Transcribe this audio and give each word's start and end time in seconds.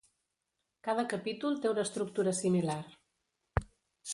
Cada 0.87 1.03
capítol 1.11 1.59
té 1.65 1.71
una 1.73 1.83
estructura 1.89 2.33
similar. 2.41 2.79